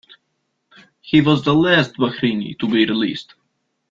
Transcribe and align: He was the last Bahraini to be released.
He 1.01 1.21
was 1.21 1.43
the 1.43 1.53
last 1.53 1.93
Bahraini 1.95 2.57
to 2.57 2.67
be 2.67 2.87
released. 2.87 3.35